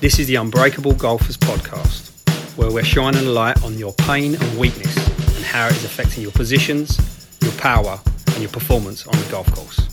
This 0.00 0.20
is 0.20 0.28
the 0.28 0.36
Unbreakable 0.36 0.92
Golfers 0.92 1.36
podcast, 1.36 2.56
where 2.56 2.70
we're 2.70 2.84
shining 2.84 3.26
a 3.26 3.30
light 3.30 3.64
on 3.64 3.76
your 3.76 3.92
pain 3.94 4.36
and 4.36 4.56
weakness 4.56 4.96
and 5.34 5.44
how 5.44 5.66
it 5.66 5.72
is 5.72 5.84
affecting 5.84 6.22
your 6.22 6.30
positions, 6.30 6.96
your 7.40 7.50
power, 7.54 7.98
and 8.28 8.38
your 8.38 8.48
performance 8.48 9.08
on 9.08 9.18
the 9.18 9.28
golf 9.28 9.50
course. 9.52 9.88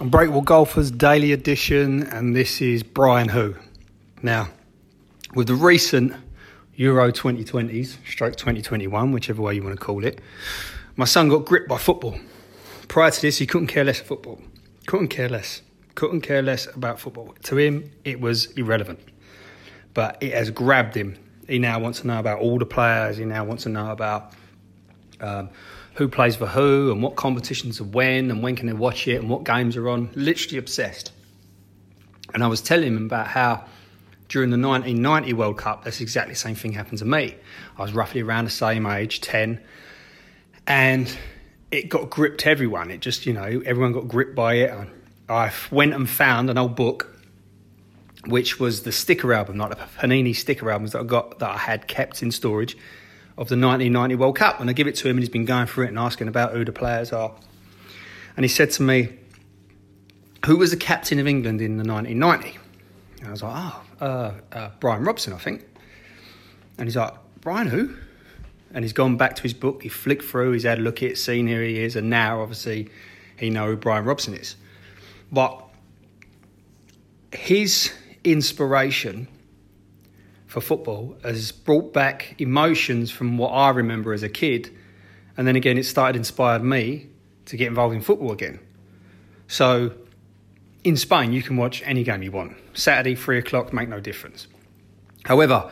Unbreakable 0.00 0.42
Golfers 0.42 0.90
Daily 0.90 1.32
Edition, 1.32 2.02
and 2.02 2.36
this 2.36 2.60
is 2.60 2.82
Brian 2.82 3.30
Hu. 3.30 3.56
Now, 4.22 4.50
with 5.34 5.46
the 5.46 5.54
recent 5.54 6.12
Euro 6.74 7.10
2020s, 7.10 7.96
stroke 8.06 8.36
2021, 8.36 9.12
whichever 9.12 9.40
way 9.40 9.54
you 9.54 9.62
want 9.62 9.80
to 9.80 9.82
call 9.82 10.04
it, 10.04 10.20
my 10.94 11.06
son 11.06 11.30
got 11.30 11.46
gripped 11.46 11.70
by 11.70 11.78
football. 11.78 12.18
Prior 12.86 13.10
to 13.10 13.20
this, 13.22 13.38
he 13.38 13.46
couldn't 13.46 13.68
care 13.68 13.84
less 13.84 14.00
football. 14.00 14.42
Couldn't 14.84 15.08
care 15.08 15.30
less. 15.30 15.62
Couldn't 15.94 16.22
care 16.22 16.42
less 16.42 16.66
about 16.74 17.00
football. 17.00 17.34
To 17.44 17.56
him, 17.56 17.90
it 18.04 18.20
was 18.20 18.46
irrelevant. 18.52 19.00
But 19.94 20.22
it 20.22 20.32
has 20.32 20.50
grabbed 20.50 20.96
him. 20.96 21.18
He 21.48 21.58
now 21.58 21.78
wants 21.78 22.00
to 22.00 22.06
know 22.06 22.18
about 22.18 22.38
all 22.40 22.58
the 22.58 22.66
players. 22.66 23.18
He 23.18 23.24
now 23.24 23.44
wants 23.44 23.64
to 23.64 23.68
know 23.68 23.90
about 23.90 24.32
um, 25.20 25.50
who 25.94 26.08
plays 26.08 26.36
for 26.36 26.46
who 26.46 26.90
and 26.90 27.02
what 27.02 27.16
competitions 27.16 27.80
are 27.80 27.84
when 27.84 28.30
and 28.30 28.42
when 28.42 28.56
can 28.56 28.66
they 28.66 28.72
watch 28.72 29.06
it 29.06 29.20
and 29.20 29.28
what 29.28 29.44
games 29.44 29.76
are 29.76 29.88
on. 29.88 30.10
Literally 30.14 30.58
obsessed. 30.58 31.12
And 32.32 32.42
I 32.42 32.46
was 32.46 32.62
telling 32.62 32.96
him 32.96 33.06
about 33.06 33.26
how 33.26 33.64
during 34.28 34.48
the 34.48 34.56
1990 34.56 35.34
World 35.34 35.58
Cup, 35.58 35.84
that's 35.84 36.00
exactly 36.00 36.32
the 36.32 36.38
same 36.38 36.54
thing 36.54 36.72
happened 36.72 36.98
to 36.98 37.04
me. 37.04 37.36
I 37.76 37.82
was 37.82 37.92
roughly 37.92 38.22
around 38.22 38.46
the 38.46 38.50
same 38.50 38.86
age, 38.86 39.20
10, 39.20 39.60
and 40.66 41.14
it 41.70 41.90
got 41.90 42.08
gripped 42.08 42.46
everyone. 42.46 42.90
It 42.90 43.00
just, 43.00 43.26
you 43.26 43.34
know, 43.34 43.62
everyone 43.66 43.92
got 43.92 44.08
gripped 44.08 44.34
by 44.34 44.54
it. 44.54 44.70
I 44.70 44.86
went 45.70 45.94
and 45.94 46.08
found 46.08 46.50
an 46.50 46.58
old 46.58 46.76
book, 46.76 47.16
which 48.26 48.60
was 48.60 48.82
the 48.82 48.92
sticker 48.92 49.32
album, 49.32 49.58
like 49.58 49.70
the 49.70 49.76
Panini 49.76 50.34
sticker 50.34 50.70
albums 50.70 50.92
that 50.92 51.00
I 51.00 51.04
got 51.04 51.38
that 51.38 51.50
I 51.50 51.58
had 51.58 51.88
kept 51.88 52.22
in 52.22 52.30
storage 52.30 52.74
of 53.38 53.48
the 53.48 53.56
1990 53.56 54.14
World 54.16 54.36
Cup. 54.36 54.60
And 54.60 54.68
I 54.68 54.72
give 54.72 54.86
it 54.86 54.96
to 54.96 55.08
him, 55.08 55.16
and 55.16 55.20
he's 55.20 55.28
been 55.28 55.44
going 55.44 55.66
through 55.66 55.86
it 55.86 55.88
and 55.88 55.98
asking 55.98 56.28
about 56.28 56.52
who 56.52 56.64
the 56.64 56.72
players 56.72 57.12
are. 57.12 57.34
And 58.36 58.44
he 58.44 58.48
said 58.48 58.70
to 58.72 58.82
me, 58.82 59.10
"Who 60.46 60.56
was 60.56 60.70
the 60.70 60.76
captain 60.76 61.18
of 61.18 61.26
England 61.26 61.60
in 61.60 61.76
the 61.76 61.84
1990?" 61.84 62.58
And 63.18 63.28
I 63.28 63.30
was 63.30 63.42
like, 63.42 63.54
"Oh, 63.56 63.82
uh, 64.04 64.32
uh, 64.52 64.70
Brian 64.80 65.04
Robson, 65.04 65.32
I 65.32 65.38
think." 65.38 65.64
And 66.78 66.88
he's 66.88 66.96
like, 66.96 67.14
"Brian 67.40 67.68
who?" 67.68 67.94
and 68.74 68.84
he's 68.84 68.92
gone 68.92 69.16
back 69.16 69.36
to 69.36 69.42
his 69.42 69.54
book. 69.54 69.82
He 69.82 69.88
flicked 69.88 70.24
through, 70.24 70.52
he's 70.52 70.64
had 70.64 70.78
a 70.78 70.82
look 70.82 71.02
at 71.02 71.10
it, 71.10 71.18
seen 71.18 71.46
here 71.46 71.62
he 71.62 71.78
is, 71.78 71.96
and 71.96 72.08
now 72.08 72.40
obviously 72.40 72.88
he 73.36 73.50
knows 73.50 73.70
who 73.70 73.76
Brian 73.76 74.04
Robson 74.04 74.34
is. 74.34 74.56
But 75.32 75.64
his 77.32 77.92
inspiration 78.22 79.26
for 80.46 80.60
football 80.60 81.16
has 81.24 81.50
brought 81.50 81.94
back 81.94 82.34
emotions 82.38 83.10
from 83.10 83.38
what 83.38 83.48
I 83.48 83.70
remember 83.70 84.12
as 84.12 84.22
a 84.22 84.28
kid, 84.28 84.70
and 85.36 85.48
then 85.48 85.56
again 85.56 85.78
it 85.78 85.84
started 85.84 86.16
inspired 86.16 86.62
me 86.62 87.08
to 87.46 87.56
get 87.56 87.68
involved 87.68 87.94
in 87.94 88.02
football 88.02 88.32
again. 88.32 88.60
So 89.48 89.94
in 90.84 90.96
Spain, 90.96 91.32
you 91.32 91.42
can 91.42 91.56
watch 91.56 91.82
any 91.84 92.04
game 92.04 92.22
you 92.22 92.32
want. 92.32 92.56
Saturday, 92.74 93.14
three 93.14 93.38
o'clock, 93.38 93.72
make 93.72 93.88
no 93.88 94.00
difference. 94.00 94.46
However, 95.24 95.70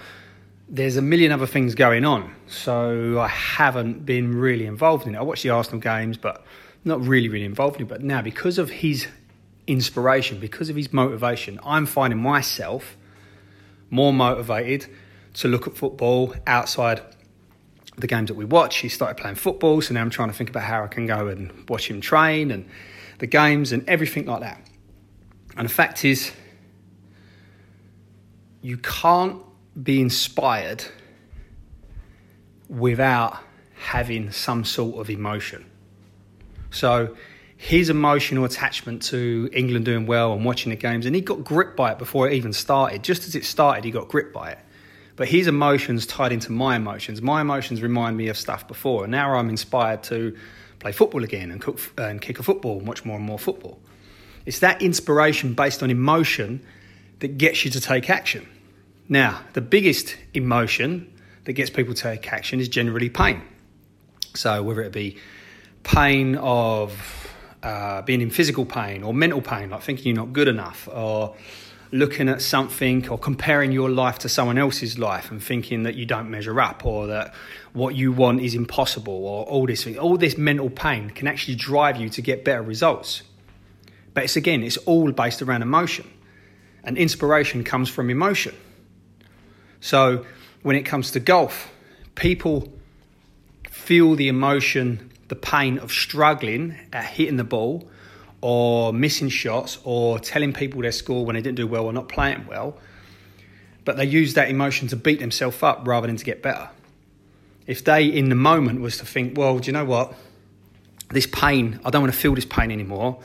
there's 0.68 0.96
a 0.96 1.02
million 1.02 1.32
other 1.32 1.46
things 1.46 1.74
going 1.74 2.04
on, 2.04 2.34
so 2.46 3.18
I 3.18 3.28
haven't 3.28 4.06
been 4.06 4.36
really 4.36 4.66
involved 4.66 5.06
in 5.06 5.14
it. 5.14 5.18
I 5.18 5.22
watch 5.22 5.42
the 5.42 5.50
Arsenal 5.50 5.80
games, 5.80 6.16
but 6.16 6.44
not 6.84 7.00
really, 7.04 7.28
really 7.28 7.44
involved 7.44 7.76
in 7.76 7.82
it. 7.82 7.88
But 7.88 8.02
now, 8.02 8.22
because 8.22 8.56
of 8.56 8.70
his 8.70 9.08
inspiration, 9.70 10.40
because 10.40 10.68
of 10.68 10.76
his 10.76 10.92
motivation, 10.92 11.60
I'm 11.64 11.86
finding 11.86 12.20
myself 12.20 12.96
more 13.88 14.12
motivated 14.12 14.86
to 15.34 15.48
look 15.48 15.66
at 15.66 15.76
football 15.76 16.34
outside 16.46 17.00
the 17.96 18.06
games 18.06 18.28
that 18.28 18.34
we 18.34 18.44
watch. 18.44 18.78
He 18.78 18.88
started 18.88 19.16
playing 19.20 19.36
football, 19.36 19.80
so 19.80 19.94
now 19.94 20.00
I'm 20.00 20.10
trying 20.10 20.28
to 20.28 20.34
think 20.34 20.50
about 20.50 20.64
how 20.64 20.82
I 20.82 20.86
can 20.86 21.06
go 21.06 21.28
and 21.28 21.68
watch 21.68 21.88
him 21.88 22.00
train 22.00 22.50
and 22.50 22.68
the 23.18 23.26
games 23.26 23.72
and 23.72 23.88
everything 23.88 24.26
like 24.26 24.40
that. 24.40 24.66
And 25.56 25.68
the 25.68 25.72
fact 25.72 26.04
is, 26.04 26.32
you 28.62 28.76
can't 28.78 29.42
be 29.80 30.00
inspired 30.00 30.84
without 32.68 33.38
having 33.74 34.30
some 34.30 34.64
sort 34.64 35.00
of 35.00 35.10
emotion. 35.10 35.64
So 36.70 37.16
his 37.60 37.90
emotional 37.90 38.46
attachment 38.46 39.02
to 39.02 39.50
England 39.52 39.84
doing 39.84 40.06
well 40.06 40.32
and 40.32 40.46
watching 40.46 40.70
the 40.70 40.76
games, 40.76 41.04
and 41.04 41.14
he 41.14 41.20
got 41.20 41.44
gripped 41.44 41.76
by 41.76 41.92
it 41.92 41.98
before 41.98 42.26
it 42.26 42.32
even 42.32 42.54
started. 42.54 43.02
Just 43.02 43.28
as 43.28 43.34
it 43.34 43.44
started, 43.44 43.84
he 43.84 43.90
got 43.90 44.08
gripped 44.08 44.32
by 44.32 44.52
it. 44.52 44.58
But 45.14 45.28
his 45.28 45.46
emotions 45.46 46.06
tied 46.06 46.32
into 46.32 46.52
my 46.52 46.76
emotions. 46.76 47.20
My 47.20 47.42
emotions 47.42 47.82
remind 47.82 48.16
me 48.16 48.28
of 48.28 48.38
stuff 48.38 48.66
before, 48.66 49.04
and 49.04 49.10
now 49.10 49.34
I'm 49.34 49.50
inspired 49.50 50.02
to 50.04 50.34
play 50.78 50.92
football 50.92 51.22
again 51.22 51.50
and, 51.50 51.60
cook, 51.60 51.78
and 51.98 52.22
kick 52.22 52.38
a 52.38 52.42
football 52.42 52.78
and 52.78 52.88
watch 52.88 53.04
more 53.04 53.18
and 53.18 53.26
more 53.26 53.38
football. 53.38 53.78
It's 54.46 54.60
that 54.60 54.80
inspiration 54.80 55.52
based 55.52 55.82
on 55.82 55.90
emotion 55.90 56.64
that 57.18 57.36
gets 57.36 57.66
you 57.66 57.70
to 57.72 57.80
take 57.80 58.08
action. 58.08 58.48
Now, 59.06 59.38
the 59.52 59.60
biggest 59.60 60.16
emotion 60.32 61.12
that 61.44 61.52
gets 61.52 61.68
people 61.68 61.92
to 61.92 62.02
take 62.02 62.32
action 62.32 62.58
is 62.58 62.68
generally 62.68 63.10
pain. 63.10 63.42
So, 64.34 64.62
whether 64.62 64.80
it 64.80 64.92
be 64.92 65.18
pain 65.82 66.36
of 66.36 67.19
uh, 67.62 68.02
being 68.02 68.20
in 68.20 68.30
physical 68.30 68.64
pain 68.64 69.02
or 69.02 69.12
mental 69.12 69.42
pain, 69.42 69.70
like 69.70 69.82
thinking 69.82 70.14
you're 70.14 70.24
not 70.24 70.32
good 70.32 70.48
enough, 70.48 70.88
or 70.90 71.34
looking 71.92 72.28
at 72.28 72.40
something 72.40 73.08
or 73.08 73.18
comparing 73.18 73.72
your 73.72 73.90
life 73.90 74.18
to 74.20 74.28
someone 74.28 74.56
else's 74.56 74.98
life 74.98 75.30
and 75.30 75.42
thinking 75.42 75.82
that 75.82 75.96
you 75.96 76.06
don't 76.06 76.30
measure 76.30 76.60
up 76.60 76.86
or 76.86 77.08
that 77.08 77.34
what 77.72 77.96
you 77.96 78.12
want 78.12 78.40
is 78.40 78.54
impossible 78.54 79.26
or 79.26 79.44
all 79.46 79.66
this 79.66 79.86
all 79.98 80.16
this 80.16 80.38
mental 80.38 80.70
pain 80.70 81.10
can 81.10 81.26
actually 81.26 81.56
drive 81.56 81.96
you 81.96 82.08
to 82.08 82.22
get 82.22 82.44
better 82.44 82.62
results. 82.62 83.22
But 84.14 84.24
it's 84.24 84.36
again, 84.36 84.62
it's 84.62 84.76
all 84.78 85.10
based 85.12 85.42
around 85.42 85.62
emotion. 85.62 86.08
And 86.82 86.96
inspiration 86.96 87.64
comes 87.64 87.88
from 87.88 88.08
emotion. 88.08 88.54
So 89.80 90.24
when 90.62 90.76
it 90.76 90.82
comes 90.82 91.10
to 91.12 91.20
golf, 91.20 91.70
people 92.14 92.72
feel 93.68 94.14
the 94.14 94.28
emotion, 94.28 95.09
the 95.30 95.36
pain 95.36 95.78
of 95.78 95.92
struggling 95.92 96.76
at 96.92 97.04
hitting 97.04 97.36
the 97.36 97.44
ball 97.44 97.88
or 98.40 98.92
missing 98.92 99.28
shots 99.28 99.78
or 99.84 100.18
telling 100.18 100.52
people 100.52 100.82
their 100.82 100.92
score 100.92 101.24
when 101.24 101.34
they 101.34 101.40
didn't 101.40 101.56
do 101.56 101.68
well 101.68 101.86
or 101.86 101.92
not 101.92 102.08
playing 102.08 102.46
well. 102.46 102.76
But 103.84 103.96
they 103.96 104.04
use 104.04 104.34
that 104.34 104.50
emotion 104.50 104.88
to 104.88 104.96
beat 104.96 105.20
themselves 105.20 105.62
up 105.62 105.86
rather 105.86 106.08
than 106.08 106.16
to 106.16 106.24
get 106.24 106.42
better. 106.42 106.68
If 107.66 107.84
they, 107.84 108.06
in 108.06 108.28
the 108.28 108.34
moment, 108.34 108.80
was 108.80 108.98
to 108.98 109.06
think, 109.06 109.38
well, 109.38 109.60
do 109.60 109.66
you 109.66 109.72
know 109.72 109.84
what? 109.84 110.14
This 111.10 111.26
pain, 111.26 111.78
I 111.84 111.90
don't 111.90 112.02
want 112.02 112.12
to 112.12 112.18
feel 112.18 112.34
this 112.34 112.44
pain 112.44 112.72
anymore. 112.72 113.20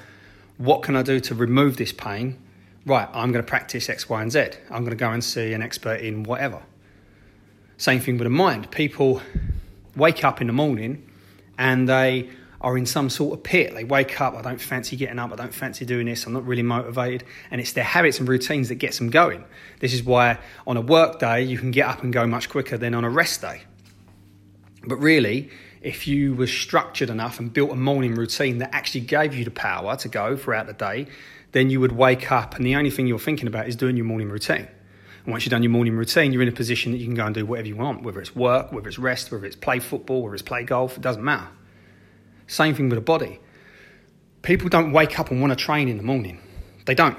What 0.57 0.83
can 0.83 0.95
I 0.95 1.01
do 1.01 1.19
to 1.21 1.35
remove 1.35 1.77
this 1.77 1.91
pain? 1.91 2.37
right, 2.85 3.09
I'm 3.13 3.31
going 3.31 3.43
to 3.43 3.49
practice 3.49 3.89
X, 3.89 4.07
Y, 4.07 4.21
and 4.21 4.31
Z. 4.31 4.45
I'm 4.69 4.81
going 4.83 4.91
to 4.91 4.95
go 4.95 5.09
and 5.09 5.23
see 5.23 5.53
an 5.53 5.63
expert 5.63 6.01
in 6.01 6.21
whatever. 6.21 6.61
Same 7.77 7.99
thing 7.99 8.19
with 8.19 8.27
the 8.27 8.29
mind. 8.29 8.69
People 8.69 9.21
wake 9.95 10.23
up 10.23 10.39
in 10.39 10.45
the 10.45 10.53
morning 10.53 11.09
and 11.57 11.87
they 11.87 12.29
are 12.61 12.77
in 12.77 12.85
some 12.85 13.09
sort 13.09 13.37
of 13.37 13.43
pit. 13.43 13.73
They 13.73 13.83
wake 13.83 14.19
up, 14.19 14.33
I 14.33 14.41
don't 14.41 14.59
fancy 14.59 14.95
getting 14.95 15.19
up, 15.19 15.31
I 15.31 15.35
don't 15.35 15.53
fancy 15.53 15.85
doing 15.85 16.07
this, 16.07 16.25
I'm 16.25 16.33
not 16.33 16.45
really 16.47 16.63
motivated. 16.63 17.23
And 17.51 17.61
it's 17.61 17.73
their 17.73 17.83
habits 17.83 18.19
and 18.19 18.27
routines 18.27 18.69
that 18.69 18.75
gets 18.75 18.97
them 18.97 19.09
going. 19.09 19.43
This 19.79 19.93
is 19.93 20.03
why 20.03 20.39
on 20.65 20.75
a 20.75 20.81
work 20.81 21.19
day 21.19 21.43
you 21.43 21.57
can 21.57 21.71
get 21.71 21.87
up 21.87 22.01
and 22.03 22.11
go 22.11 22.25
much 22.25 22.49
quicker 22.49 22.77
than 22.77 22.95
on 22.95 23.03
a 23.03 23.09
rest 23.09 23.41
day. 23.41 23.61
But 24.87 24.97
really, 24.97 25.49
if 25.81 26.07
you 26.07 26.33
were 26.33 26.47
structured 26.47 27.11
enough 27.11 27.39
and 27.39 27.53
built 27.53 27.71
a 27.71 27.75
morning 27.75 28.15
routine 28.15 28.57
that 28.57 28.73
actually 28.73 29.01
gave 29.01 29.35
you 29.35 29.45
the 29.45 29.51
power 29.51 29.95
to 29.97 30.09
go 30.09 30.35
throughout 30.35 30.65
the 30.65 30.73
day, 30.73 31.07
then 31.51 31.69
you 31.69 31.79
would 31.79 31.91
wake 31.91 32.31
up 32.31 32.55
and 32.55 32.65
the 32.65 32.75
only 32.75 32.89
thing 32.89 33.05
you're 33.05 33.19
thinking 33.19 33.47
about 33.47 33.67
is 33.67 33.75
doing 33.75 33.95
your 33.95 34.05
morning 34.05 34.29
routine. 34.29 34.67
Once 35.27 35.43
you've 35.43 35.51
done 35.51 35.63
your 35.63 35.71
morning 35.71 35.95
routine, 35.95 36.31
you're 36.31 36.41
in 36.41 36.47
a 36.47 36.51
position 36.51 36.91
that 36.91 36.99
you 36.99 37.05
can 37.05 37.15
go 37.15 37.25
and 37.25 37.33
do 37.33 37.45
whatever 37.45 37.67
you 37.67 37.75
want, 37.75 38.03
whether 38.03 38.21
it's 38.21 38.35
work, 38.35 38.71
whether 38.71 38.87
it's 38.87 38.99
rest, 38.99 39.31
whether 39.31 39.45
it's 39.45 39.55
play 39.55 39.79
football, 39.79 40.21
whether 40.21 40.35
it's 40.35 40.43
play 40.43 40.63
golf, 40.63 40.97
it 40.97 41.01
doesn't 41.01 41.23
matter. 41.23 41.47
Same 42.47 42.75
thing 42.75 42.89
with 42.89 42.97
the 42.97 43.01
body. 43.01 43.39
People 44.43 44.69
don't 44.69 44.91
wake 44.91 45.19
up 45.19 45.31
and 45.31 45.41
want 45.41 45.51
to 45.51 45.55
train 45.55 45.87
in 45.87 45.97
the 45.97 46.03
morning. 46.03 46.39
They 46.85 46.93
don't. 46.93 47.17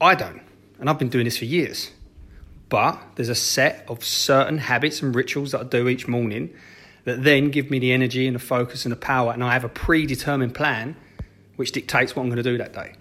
I 0.00 0.14
don't. 0.14 0.42
And 0.78 0.90
I've 0.90 0.98
been 0.98 1.08
doing 1.08 1.24
this 1.24 1.38
for 1.38 1.46
years. 1.46 1.90
But 2.68 3.00
there's 3.14 3.30
a 3.30 3.34
set 3.34 3.86
of 3.88 4.04
certain 4.04 4.58
habits 4.58 5.00
and 5.00 5.14
rituals 5.14 5.52
that 5.52 5.60
I 5.60 5.64
do 5.64 5.88
each 5.88 6.06
morning 6.06 6.52
that 7.04 7.22
then 7.22 7.50
give 7.50 7.70
me 7.70 7.78
the 7.78 7.92
energy 7.92 8.26
and 8.26 8.34
the 8.34 8.40
focus 8.40 8.84
and 8.84 8.92
the 8.92 8.96
power. 8.96 9.32
And 9.32 9.42
I 9.42 9.52
have 9.52 9.64
a 9.64 9.68
predetermined 9.68 10.54
plan 10.54 10.96
which 11.56 11.72
dictates 11.72 12.14
what 12.14 12.22
I'm 12.22 12.28
going 12.28 12.42
to 12.42 12.42
do 12.42 12.58
that 12.58 12.74
day. 12.74 12.96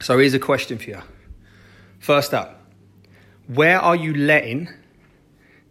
So 0.00 0.18
here's 0.18 0.34
a 0.34 0.38
question 0.38 0.78
for 0.78 0.90
you. 0.90 1.02
First 1.98 2.34
up, 2.34 2.65
where 3.46 3.80
are 3.80 3.96
you 3.96 4.12
letting 4.14 4.68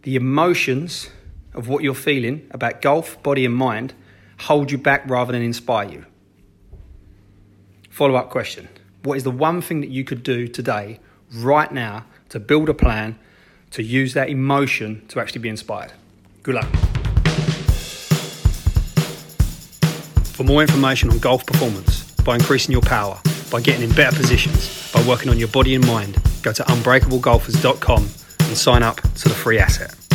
the 0.02 0.16
emotions 0.16 1.10
of 1.54 1.68
what 1.68 1.82
you're 1.82 1.94
feeling 1.94 2.46
about 2.50 2.80
golf, 2.80 3.22
body, 3.22 3.44
and 3.44 3.54
mind 3.54 3.94
hold 4.40 4.70
you 4.70 4.78
back 4.78 5.08
rather 5.08 5.32
than 5.32 5.42
inspire 5.42 5.88
you? 5.88 6.06
Follow 7.90 8.14
up 8.14 8.30
question 8.30 8.68
What 9.02 9.16
is 9.16 9.24
the 9.24 9.30
one 9.30 9.60
thing 9.60 9.80
that 9.80 9.90
you 9.90 10.04
could 10.04 10.22
do 10.22 10.48
today, 10.48 11.00
right 11.34 11.70
now, 11.70 12.04
to 12.30 12.40
build 12.40 12.68
a 12.68 12.74
plan, 12.74 13.18
to 13.72 13.82
use 13.82 14.14
that 14.14 14.28
emotion 14.30 15.06
to 15.08 15.20
actually 15.20 15.40
be 15.40 15.48
inspired? 15.48 15.92
Good 16.42 16.54
luck. 16.54 16.68
For 20.34 20.44
more 20.44 20.60
information 20.60 21.10
on 21.10 21.18
golf 21.18 21.46
performance, 21.46 22.10
by 22.22 22.34
increasing 22.34 22.72
your 22.72 22.82
power, 22.82 23.18
by 23.50 23.60
getting 23.60 23.88
in 23.88 23.94
better 23.94 24.14
positions, 24.16 24.92
by 24.92 25.02
working 25.06 25.30
on 25.30 25.38
your 25.38 25.48
body 25.48 25.74
and 25.74 25.86
mind, 25.86 26.20
go 26.46 26.52
to 26.52 26.62
unbreakablegolfers.com 26.62 28.02
and 28.02 28.56
sign 28.56 28.84
up 28.84 29.00
to 29.00 29.28
the 29.28 29.34
free 29.34 29.58
asset. 29.58 30.05